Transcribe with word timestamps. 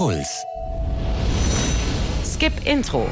Puls. 0.00 0.46
Skip 2.24 2.54
Intro. 2.64 3.06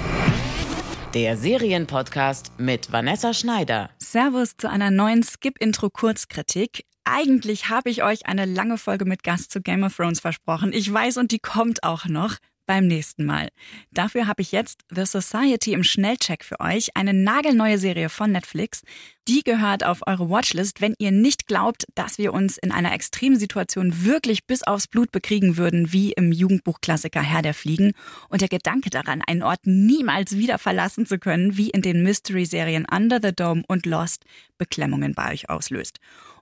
Der 1.12 1.36
Serienpodcast 1.36 2.52
mit 2.56 2.90
Vanessa 2.90 3.34
Schneider. 3.34 3.90
Servus 3.98 4.56
zu 4.56 4.70
einer 4.70 4.90
neuen 4.90 5.22
Skip-Intro-Kurzkritik. 5.22 6.86
Eigentlich 7.04 7.68
habe 7.68 7.90
ich 7.90 8.04
euch 8.04 8.24
eine 8.24 8.46
lange 8.46 8.78
Folge 8.78 9.04
mit 9.04 9.22
Gast 9.22 9.50
zu 9.50 9.60
Game 9.60 9.82
of 9.84 9.94
Thrones 9.94 10.20
versprochen. 10.20 10.72
Ich 10.72 10.90
weiß 10.90 11.18
und 11.18 11.30
die 11.30 11.40
kommt 11.40 11.82
auch 11.82 12.06
noch 12.06 12.36
beim 12.68 12.86
nächsten 12.86 13.24
Mal. 13.24 13.48
Dafür 13.90 14.28
habe 14.28 14.42
ich 14.42 14.52
jetzt 14.52 14.82
The 14.94 15.06
Society 15.06 15.72
im 15.72 15.82
Schnellcheck 15.82 16.44
für 16.44 16.60
euch, 16.60 16.90
eine 16.94 17.14
nagelneue 17.14 17.78
Serie 17.78 18.10
von 18.10 18.30
Netflix. 18.30 18.82
Die 19.26 19.42
gehört 19.42 19.84
auf 19.84 20.06
eure 20.06 20.30
Watchlist, 20.30 20.80
wenn 20.80 20.94
ihr 20.98 21.10
nicht 21.10 21.46
glaubt, 21.46 21.86
dass 21.94 22.18
wir 22.18 22.32
uns 22.32 22.58
in 22.58 22.70
einer 22.70 22.92
extremen 22.92 23.38
Situation 23.38 24.04
wirklich 24.04 24.46
bis 24.46 24.62
aufs 24.62 24.86
Blut 24.86 25.12
bekriegen 25.12 25.56
würden, 25.56 25.92
wie 25.92 26.12
im 26.12 26.30
Jugendbuchklassiker 26.30 27.22
Herr 27.22 27.42
der 27.42 27.54
Fliegen. 27.54 27.92
Und 28.28 28.42
der 28.42 28.48
Gedanke 28.48 28.90
daran, 28.90 29.22
einen 29.26 29.42
Ort 29.42 29.60
niemals 29.64 30.36
wieder 30.36 30.58
verlassen 30.58 31.06
zu 31.06 31.18
können, 31.18 31.56
wie 31.56 31.70
in 31.70 31.82
den 31.82 32.02
Mystery-Serien 32.02 32.86
Under 32.90 33.18
the 33.22 33.34
Dome 33.34 33.64
und 33.66 33.86
Lost, 33.86 34.24
Beklemmungen 34.58 35.14
bei 35.14 35.32
euch 35.32 35.48
auslöst. 35.48 36.00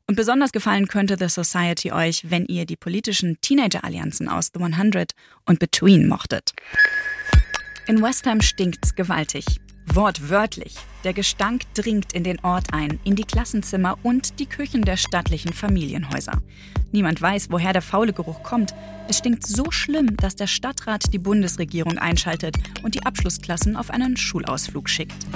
Und 0.08 0.14
besonders 0.14 0.52
gefallen 0.52 0.86
könnte 0.86 1.16
The 1.18 1.28
Society 1.28 1.90
euch, 1.90 2.30
wenn 2.30 2.46
ihr 2.46 2.64
die 2.64 2.76
politischen 2.76 3.40
Teenager-Allianzen 3.40 4.28
aus 4.28 4.52
The 4.54 4.62
100 4.62 5.12
und 5.46 5.58
Between 5.58 6.06
mochtet. 6.06 6.52
In 7.88 8.00
West 8.00 8.24
Ham 8.26 8.40
stinkt's 8.40 8.94
gewaltig. 8.94 9.44
Wortwörtlich. 9.86 10.76
Der 11.02 11.12
Gestank 11.12 11.62
dringt 11.74 12.12
in 12.12 12.22
den 12.22 12.38
Ort 12.44 12.72
ein, 12.72 13.00
in 13.02 13.16
die 13.16 13.24
Klassenzimmer 13.24 13.98
und 14.04 14.38
die 14.38 14.46
Küchen 14.46 14.82
der 14.82 14.96
stattlichen 14.96 15.52
Familienhäuser. 15.52 16.40
Niemand 16.92 17.20
weiß, 17.20 17.48
woher 17.50 17.72
der 17.72 17.82
faule 17.82 18.12
Geruch 18.12 18.44
kommt. 18.44 18.74
Es 19.08 19.18
stinkt 19.18 19.44
so 19.44 19.72
schlimm, 19.72 20.16
dass 20.16 20.36
der 20.36 20.46
Stadtrat 20.46 21.12
die 21.12 21.18
Bundesregierung 21.18 21.98
einschaltet 21.98 22.56
und 22.84 22.94
die 22.94 23.04
Abschlussklassen 23.04 23.76
auf 23.76 23.90
einen 23.90 24.16
Schulausflug 24.16 24.88
schickt. 24.88 25.26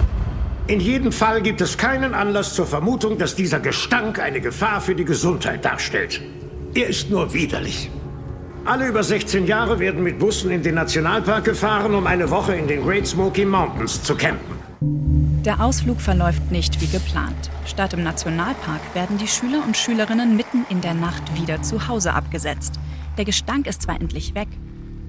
In 0.71 0.79
jedem 0.79 1.11
Fall 1.11 1.43
gibt 1.43 1.61
es 1.61 1.77
keinen 1.77 2.15
Anlass 2.15 2.55
zur 2.55 2.65
Vermutung, 2.65 3.19
dass 3.19 3.35
dieser 3.35 3.59
Gestank 3.59 4.21
eine 4.21 4.41
Gefahr 4.41 4.81
für 4.81 4.95
die 4.95 5.05
Gesundheit 5.05 5.65
darstellt. 5.65 6.23
Er 6.75 6.87
ist 6.87 7.11
nur 7.11 7.35
widerlich. 7.35 7.91
Alle 8.65 8.87
über 8.87 9.03
16 9.03 9.49
Jahre 9.49 9.81
werden 9.81 10.05
mit 10.05 10.21
Bussen 10.21 10.53
in 10.53 10.63
den 10.63 10.77
Nationalpark 10.77 11.45
gefahren, 11.45 11.93
um 11.93 12.07
eine 12.07 12.31
Woche 12.31 12.55
in 12.55 12.69
den 12.69 12.85
Great 12.85 13.05
Smoky 13.05 13.45
Mountains 13.45 14.01
zu 14.01 14.15
campen. 14.15 14.55
Der 15.45 15.61
Ausflug 15.61 16.01
verläuft 16.01 16.53
nicht 16.53 16.81
wie 16.81 16.87
geplant. 16.87 17.51
Statt 17.67 17.93
im 17.93 18.05
Nationalpark 18.05 18.95
werden 18.95 19.19
die 19.19 19.27
Schüler 19.27 19.65
und 19.67 19.77
Schülerinnen 19.77 20.37
mitten 20.37 20.65
in 20.69 20.81
der 20.81 20.95
Nacht 20.95 21.25
wieder 21.35 21.63
zu 21.63 21.89
Hause 21.89 22.15
abgesetzt. 22.15 22.79
Der 23.19 23.25
Gestank 23.25 23.67
ist 23.67 23.83
zwar 23.83 24.01
endlich 24.01 24.37
weg, 24.37 24.49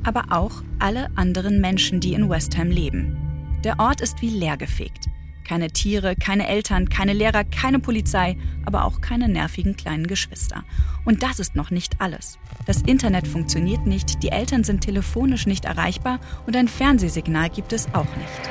aber 0.04 0.24
auch 0.32 0.64
alle 0.80 1.10
anderen 1.16 1.62
Menschen, 1.62 2.00
die 2.00 2.16
in 2.16 2.32
West 2.32 2.58
Ham 2.58 2.72
leben. 2.72 3.16
Der 3.64 3.80
Ort 3.80 4.02
ist 4.02 4.24
wie 4.24 4.30
leergefegt. 4.32 5.11
Keine 5.52 5.70
Tiere, 5.70 6.16
keine 6.16 6.48
Eltern, 6.48 6.88
keine 6.88 7.12
Lehrer, 7.12 7.44
keine 7.44 7.80
Polizei, 7.80 8.38
aber 8.64 8.86
auch 8.86 9.02
keine 9.02 9.28
nervigen 9.28 9.76
kleinen 9.76 10.08
Geschwister. 10.08 10.64
Und 11.04 11.24
das 11.24 11.42
ist 11.42 11.58
noch 11.58 11.72
nicht 11.72 12.00
alles. 12.00 12.40
Das 12.68 12.82
Internet 12.84 13.28
funktioniert 13.28 13.86
nicht, 13.86 14.24
die 14.24 14.30
Eltern 14.30 14.64
sind 14.64 14.80
telefonisch 14.80 15.48
nicht 15.48 15.66
erreichbar 15.66 16.22
und 16.48 16.56
ein 16.56 16.70
Fernsehsignal 16.70 17.50
gibt 17.50 17.74
es 17.74 17.94
auch 17.94 18.16
nicht. 18.16 18.50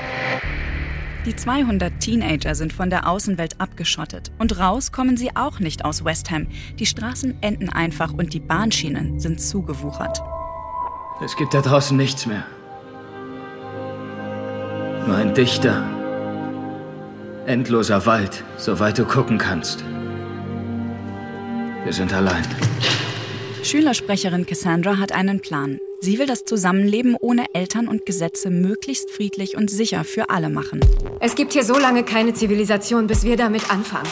Die 1.25 1.35
200 1.35 2.01
Teenager 2.01 2.55
sind 2.55 2.71
von 2.71 2.91
der 2.91 3.09
Außenwelt 3.09 3.59
abgeschottet 3.63 4.31
und 4.39 4.59
raus 4.59 4.93
kommen 4.93 5.17
sie 5.17 5.35
auch 5.35 5.59
nicht 5.59 5.87
aus 5.87 6.05
West 6.05 6.31
Ham. 6.31 6.49
Die 6.79 6.85
Straßen 6.85 7.43
enden 7.43 7.71
einfach 7.71 8.13
und 8.13 8.35
die 8.35 8.41
Bahnschienen 8.41 9.21
sind 9.21 9.41
zugewuchert. 9.41 10.21
Es 11.25 11.35
gibt 11.35 11.55
da 11.55 11.63
draußen 11.63 11.97
nichts 11.97 12.27
mehr. 12.27 12.45
Nur 15.07 15.17
ein 15.17 15.33
dichter, 15.33 16.00
endloser 17.47 18.07
Wald, 18.07 18.45
soweit 18.57 18.99
du 18.99 19.05
gucken 19.05 19.39
kannst. 19.39 19.85
Wir 21.85 21.93
sind 21.93 22.13
allein. 22.13 22.45
Schülersprecherin 23.63 24.47
Cassandra 24.47 24.99
hat 24.99 25.13
einen 25.13 25.41
Plan. 25.41 25.79
Sie 26.01 26.19
will 26.19 26.27
das 26.27 26.45
Zusammenleben 26.45 27.17
ohne 27.21 27.47
Eltern 27.53 27.89
und 27.89 28.07
Gesetze 28.07 28.51
möglichst 28.51 29.11
friedlich 29.11 29.57
und 29.57 29.71
sicher 29.71 30.05
für 30.05 30.31
alle 30.31 30.49
machen. 30.49 30.81
Es 31.21 31.35
gibt 31.35 31.53
hier 31.53 31.65
so 31.65 31.79
lange 31.79 32.05
keine 32.05 32.33
Zivilisation, 32.33 33.07
bis 33.07 33.25
wir 33.25 33.37
damit 33.37 33.71
anfangen. 33.71 34.09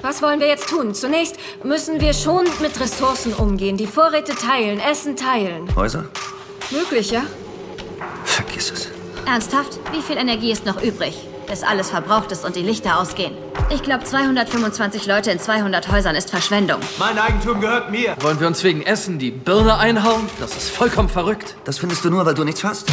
Was 0.00 0.22
wollen 0.22 0.38
wir 0.38 0.46
jetzt 0.46 0.68
tun? 0.68 0.94
Zunächst 0.94 1.36
müssen 1.64 2.00
wir 2.00 2.12
schon 2.12 2.44
mit 2.60 2.78
Ressourcen 2.78 3.32
umgehen, 3.32 3.76
die 3.76 3.88
Vorräte 3.88 4.32
teilen, 4.32 4.78
Essen 4.78 5.16
teilen. 5.16 5.74
Häuser? 5.74 6.08
Möglich, 6.70 7.10
ja? 7.10 7.22
Vergiss 8.24 8.70
es. 8.70 8.88
Ernsthaft? 9.26 9.80
Wie 9.92 10.02
viel 10.02 10.16
Energie 10.16 10.52
ist 10.52 10.66
noch 10.66 10.80
übrig? 10.82 11.28
Bis 11.48 11.62
alles 11.62 11.90
verbraucht 11.90 12.30
ist 12.32 12.44
und 12.44 12.56
die 12.56 12.62
Lichter 12.62 12.98
ausgehen. 13.00 13.32
Ich 13.70 13.82
glaube, 13.82 14.04
225 14.04 15.06
Leute 15.06 15.30
in 15.30 15.38
200 15.38 15.90
Häusern 15.90 16.14
ist 16.14 16.30
Verschwendung. 16.30 16.80
Mein 16.98 17.18
Eigentum 17.18 17.60
gehört 17.60 17.90
mir. 17.90 18.16
Wollen 18.20 18.38
wir 18.38 18.46
uns 18.46 18.62
wegen 18.64 18.82
Essen 18.82 19.18
die 19.18 19.30
Birne 19.30 19.78
einhauen? 19.78 20.28
Das 20.40 20.56
ist 20.56 20.70
vollkommen 20.70 21.08
verrückt. 21.08 21.56
Das 21.64 21.78
findest 21.78 22.04
du 22.04 22.10
nur, 22.10 22.26
weil 22.26 22.34
du 22.34 22.44
nichts 22.44 22.64
hast? 22.64 22.90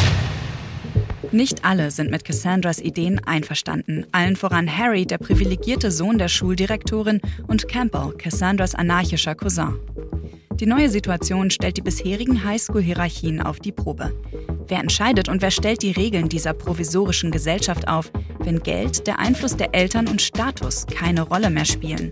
Nicht 1.32 1.66
alle 1.66 1.92
sind 1.92 2.12
mit 2.12 2.24
Cassandras 2.24 2.80
Ideen 2.80 3.20
einverstanden. 3.26 4.06
Allen 4.14 4.38
voran 4.38 4.70
Harry, 4.78 5.06
der 5.06 5.18
privilegierte 5.18 5.92
Sohn 5.92 6.18
der 6.18 6.30
Schuldirektorin, 6.30 7.20
und 7.48 7.68
Campbell, 7.68 8.14
Cassandras 8.18 8.74
anarchischer 8.74 9.36
Cousin. 9.36 9.80
Die 10.54 10.66
neue 10.66 10.90
Situation 10.90 11.52
stellt 11.52 11.76
die 11.76 11.82
bisherigen 11.82 12.46
Highschool-Hierarchien 12.46 13.42
auf 13.42 13.60
die 13.60 13.74
Probe. 13.74 14.14
Wer 14.68 14.80
entscheidet 14.80 15.30
und 15.30 15.42
wer 15.42 15.52
stellt 15.52 15.84
die 15.84 15.92
Regeln 15.92 16.28
dieser 16.28 16.53
provisorischen 16.53 17.30
Gesellschaft 17.30 17.88
auf, 17.88 18.12
wenn 18.40 18.64
Geld, 18.64 19.06
der 19.06 19.20
Einfluss 19.20 19.56
der 19.56 19.76
Eltern 19.76 20.08
und 20.08 20.22
Status 20.22 20.88
keine 20.88 21.22
Rolle 21.22 21.52
mehr 21.52 21.66
spielen? 21.66 22.12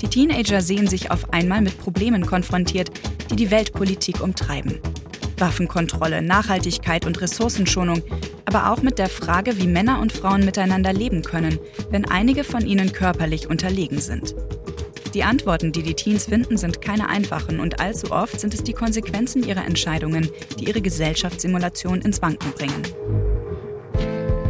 Die 0.00 0.08
Teenager 0.08 0.62
sehen 0.62 0.86
sich 0.86 1.10
auf 1.10 1.32
einmal 1.32 1.60
mit 1.60 1.78
Problemen 1.78 2.24
konfrontiert, 2.24 2.90
die 3.30 3.36
die 3.36 3.50
Weltpolitik 3.50 4.22
umtreiben. 4.22 4.78
Waffenkontrolle, 5.36 6.22
Nachhaltigkeit 6.22 7.06
und 7.06 7.20
Ressourcenschonung, 7.20 8.02
aber 8.44 8.70
auch 8.70 8.82
mit 8.82 8.98
der 8.98 9.08
Frage, 9.08 9.58
wie 9.58 9.66
Männer 9.66 10.00
und 10.00 10.12
Frauen 10.12 10.44
miteinander 10.44 10.92
leben 10.92 11.22
können, 11.22 11.58
wenn 11.90 12.04
einige 12.04 12.44
von 12.44 12.66
ihnen 12.66 12.92
körperlich 12.92 13.48
unterlegen 13.48 14.00
sind. 14.00 14.34
Die 15.14 15.24
Antworten, 15.24 15.72
die 15.72 15.82
die 15.82 15.94
Teens 15.94 16.26
finden, 16.26 16.56
sind 16.56 16.80
keine 16.80 17.08
einfachen 17.08 17.58
und 17.58 17.80
allzu 17.80 18.12
oft 18.12 18.38
sind 18.38 18.54
es 18.54 18.62
die 18.62 18.72
Konsequenzen 18.72 19.42
ihrer 19.42 19.66
Entscheidungen, 19.66 20.30
die 20.58 20.68
ihre 20.68 20.80
Gesellschaftssimulation 20.80 22.00
ins 22.00 22.22
Wanken 22.22 22.52
bringen. 22.52 22.82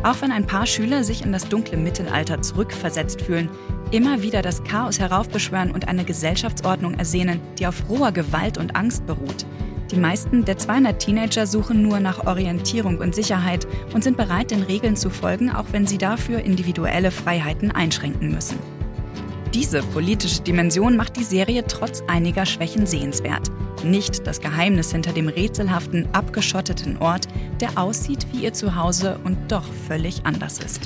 Auch 0.03 0.20
wenn 0.20 0.32
ein 0.32 0.47
paar 0.47 0.66
Schüler 0.66 1.03
sich 1.03 1.22
in 1.25 1.32
das 1.32 1.49
dunkle 1.49 1.78
Mittelalter 1.78 2.43
zurückversetzt 2.43 3.22
fühlen, 3.22 3.49
immer 3.91 4.22
wieder 4.22 4.43
das 4.43 4.62
Chaos 4.65 4.99
heraufbeschwören 4.99 5.70
und 5.70 5.88
eine 5.88 6.04
Gesellschaftsordnung 6.04 6.94
ersehnen, 6.94 7.41
die 7.59 7.66
auf 7.66 7.88
roher 7.88 8.12
Gewalt 8.12 8.59
und 8.59 8.76
Angst 8.76 9.06
beruht. 9.06 9.47
Die 9.91 9.97
meisten 9.97 10.44
der 10.44 10.59
200 10.59 10.99
Teenager 11.00 11.47
suchen 11.47 11.82
nur 11.82 12.00
nach 12.00 12.26
Orientierung 12.26 12.99
und 12.99 13.15
Sicherheit 13.15 13.66
und 13.93 14.04
sind 14.04 14.16
bereit, 14.16 14.50
den 14.50 14.62
Regeln 14.62 14.94
zu 14.94 15.10
folgen, 15.10 15.50
auch 15.50 15.66
wenn 15.72 15.87
sie 15.87 15.99
dafür 15.99 16.41
individuelle 16.41 17.10
Freiheiten 17.10 17.70
einschränken 17.70 18.31
müssen. 18.31 18.59
Diese 19.55 19.83
politische 19.83 20.43
Dimension 20.43 20.97
macht 20.97 21.16
die 21.16 21.25
Serie 21.25 21.65
trotz 21.66 22.05
einiger 22.06 22.47
Schwächen 22.47 22.87
sehenswert. 22.87 23.50
Nicht 23.83 24.25
das 24.25 24.41
Geheimnis 24.41 24.93
hinter 24.93 25.12
dem 25.12 25.27
rätselhaften, 25.27 26.09
abgeschotteten 26.12 26.99
Ort, 26.99 27.27
der 27.61 27.77
aussieht 27.77 28.28
wie 28.31 28.44
ihr 28.44 28.53
Zuhause 28.53 29.19
und 29.25 29.50
doch 29.50 29.65
völlig 29.88 30.25
anders 30.25 30.61
ist. 30.61 30.83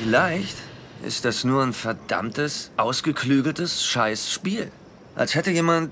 Vielleicht 0.00 0.56
ist 1.04 1.24
das 1.24 1.42
nur 1.42 1.64
ein 1.64 1.72
verdammtes, 1.72 2.70
ausgeklügeltes 2.76 3.84
Scheißspiel. 3.84 4.70
Als 5.16 5.34
hätte 5.34 5.50
jemand 5.50 5.90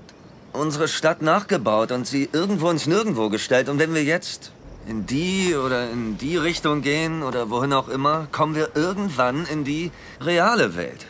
unsere 0.53 0.87
Stadt 0.87 1.21
nachgebaut 1.21 1.91
und 1.91 2.07
sie 2.07 2.29
irgendwo 2.31 2.69
ins 2.69 2.87
Nirgendwo 2.87 3.29
gestellt. 3.29 3.67
Und 3.67 3.77
wenn 3.77 3.93
wir 3.93 4.05
jetzt 4.05 4.53
in 4.87 5.05
die 5.05 5.53
oder 5.53 5.91
in 5.91 6.17
die 6.17 6.37
Richtung 6.37 6.81
gehen 6.81 7.23
oder 7.23 7.49
wohin 7.49 7.73
auch 7.73 7.89
immer, 7.89 8.27
kommen 8.31 8.55
wir 8.55 8.69
irgendwann 8.73 9.45
in 9.47 9.65
die 9.65 9.91
reale 10.21 10.77
Welt. 10.77 11.07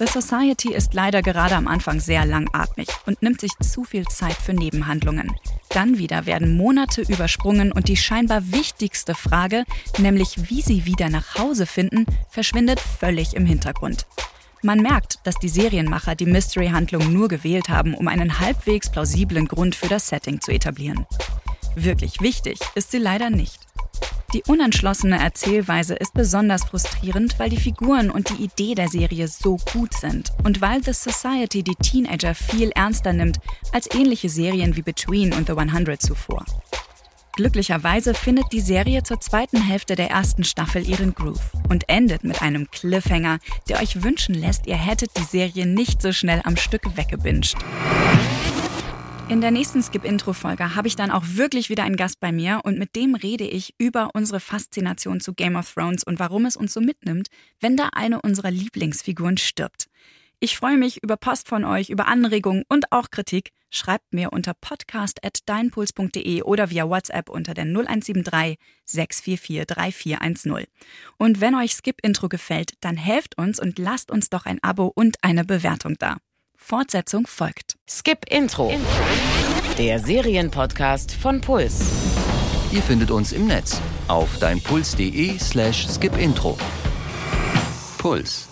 The 0.00 0.06
Society 0.06 0.72
ist 0.72 0.94
leider 0.94 1.20
gerade 1.20 1.54
am 1.56 1.68
Anfang 1.68 2.00
sehr 2.00 2.24
langatmig 2.24 2.88
und 3.04 3.20
nimmt 3.20 3.38
sich 3.38 3.50
zu 3.60 3.84
viel 3.84 4.06
Zeit 4.06 4.32
für 4.32 4.54
Nebenhandlungen. 4.54 5.30
Dann 5.68 5.98
wieder 5.98 6.24
werden 6.24 6.56
Monate 6.56 7.02
übersprungen 7.02 7.70
und 7.70 7.86
die 7.86 7.98
scheinbar 7.98 8.50
wichtigste 8.50 9.14
Frage, 9.14 9.64
nämlich 9.98 10.48
wie 10.48 10.62
sie 10.62 10.86
wieder 10.86 11.10
nach 11.10 11.34
Hause 11.36 11.66
finden, 11.66 12.06
verschwindet 12.30 12.80
völlig 12.80 13.34
im 13.34 13.44
Hintergrund. 13.44 14.06
Man 14.62 14.80
merkt, 14.80 15.18
dass 15.24 15.34
die 15.34 15.50
Serienmacher 15.50 16.14
die 16.14 16.24
Mystery-Handlung 16.24 17.12
nur 17.12 17.28
gewählt 17.28 17.68
haben, 17.68 17.92
um 17.92 18.08
einen 18.08 18.40
halbwegs 18.40 18.90
plausiblen 18.90 19.48
Grund 19.48 19.74
für 19.74 19.88
das 19.88 20.08
Setting 20.08 20.40
zu 20.40 20.50
etablieren. 20.50 21.04
Wirklich 21.74 22.22
wichtig 22.22 22.58
ist 22.74 22.90
sie 22.90 22.98
leider 22.98 23.28
nicht. 23.28 23.60
Die 24.32 24.44
unentschlossene 24.46 25.18
Erzählweise 25.18 25.94
ist 25.94 26.14
besonders 26.14 26.64
frustrierend, 26.64 27.36
weil 27.38 27.50
die 27.50 27.56
Figuren 27.56 28.10
und 28.10 28.30
die 28.30 28.44
Idee 28.44 28.76
der 28.76 28.88
Serie 28.88 29.26
so 29.26 29.56
gut 29.72 29.92
sind 29.94 30.30
und 30.44 30.60
weil 30.60 30.84
The 30.84 30.92
Society 30.92 31.64
die 31.64 31.74
Teenager 31.74 32.36
viel 32.36 32.70
ernster 32.70 33.12
nimmt 33.12 33.40
als 33.72 33.92
ähnliche 33.92 34.28
Serien 34.28 34.76
wie 34.76 34.82
Between 34.82 35.32
und 35.32 35.48
The 35.48 35.54
100 35.54 36.00
zuvor. 36.00 36.44
Glücklicherweise 37.32 38.14
findet 38.14 38.52
die 38.52 38.60
Serie 38.60 39.02
zur 39.02 39.20
zweiten 39.20 39.60
Hälfte 39.60 39.96
der 39.96 40.10
ersten 40.10 40.44
Staffel 40.44 40.88
ihren 40.88 41.14
Groove 41.14 41.52
und 41.68 41.88
endet 41.88 42.22
mit 42.22 42.40
einem 42.40 42.70
Cliffhanger, 42.70 43.38
der 43.68 43.80
euch 43.80 44.02
wünschen 44.04 44.34
lässt, 44.34 44.66
ihr 44.66 44.76
hättet 44.76 45.10
die 45.16 45.24
Serie 45.24 45.66
nicht 45.66 46.02
so 46.02 46.12
schnell 46.12 46.40
am 46.44 46.56
Stück 46.56 46.96
weggebinged. 46.96 47.56
In 49.30 49.40
der 49.40 49.52
nächsten 49.52 49.80
Skip-Intro-Folge 49.80 50.74
habe 50.74 50.88
ich 50.88 50.96
dann 50.96 51.12
auch 51.12 51.22
wirklich 51.24 51.70
wieder 51.70 51.84
einen 51.84 51.94
Gast 51.94 52.18
bei 52.18 52.32
mir 52.32 52.62
und 52.64 52.80
mit 52.80 52.96
dem 52.96 53.14
rede 53.14 53.44
ich 53.44 53.76
über 53.78 54.10
unsere 54.12 54.40
Faszination 54.40 55.20
zu 55.20 55.34
Game 55.34 55.54
of 55.54 55.72
Thrones 55.72 56.02
und 56.02 56.18
warum 56.18 56.46
es 56.46 56.56
uns 56.56 56.72
so 56.72 56.80
mitnimmt, 56.80 57.28
wenn 57.60 57.76
da 57.76 57.90
eine 57.92 58.20
unserer 58.22 58.50
Lieblingsfiguren 58.50 59.36
stirbt. 59.36 59.86
Ich 60.40 60.56
freue 60.56 60.76
mich 60.76 61.04
über 61.04 61.16
Post 61.16 61.46
von 61.46 61.64
euch, 61.64 61.90
über 61.90 62.08
Anregungen 62.08 62.64
und 62.68 62.90
auch 62.90 63.12
Kritik. 63.12 63.52
Schreibt 63.70 64.12
mir 64.12 64.32
unter 64.32 64.52
podcast.deinpuls.de 64.52 66.42
oder 66.42 66.70
via 66.70 66.88
WhatsApp 66.88 67.28
unter 67.28 67.54
der 67.54 67.66
0173 67.66 68.58
644 68.84 69.64
3410. 69.64 70.66
Und 71.18 71.40
wenn 71.40 71.54
euch 71.54 71.74
Skip 71.74 72.00
Intro 72.02 72.28
gefällt, 72.28 72.72
dann 72.80 72.96
helft 72.96 73.38
uns 73.38 73.60
und 73.60 73.78
lasst 73.78 74.10
uns 74.10 74.28
doch 74.28 74.44
ein 74.44 74.60
Abo 74.64 74.90
und 74.92 75.18
eine 75.22 75.44
Bewertung 75.44 75.94
da. 76.00 76.16
Fortsetzung 76.62 77.26
folgt. 77.26 77.76
Skip 77.88 78.26
Intro. 78.30 78.72
Der 79.78 79.98
Serienpodcast 79.98 81.12
von 81.12 81.40
Puls. 81.40 81.80
Ihr 82.70 82.82
findet 82.82 83.10
uns 83.10 83.32
im 83.32 83.46
Netz 83.46 83.80
auf 84.06 84.38
deinpuls.de 84.38 85.36
slash 85.38 85.88
skipintro. 85.88 86.56
Puls. 87.98 88.49